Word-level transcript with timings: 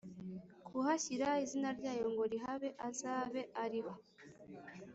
kuhashyira 0.67 1.27
izina 1.45 1.69
ryayo 1.79 2.05
ngo 2.13 2.23
rihabe 2.33 2.69
azabe 2.87 3.41
ari 3.63 3.79
ho 3.85 3.91